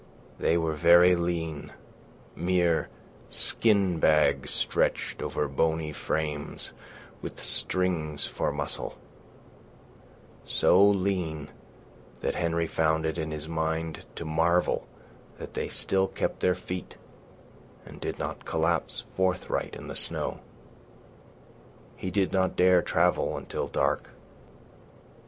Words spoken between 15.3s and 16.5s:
that they still kept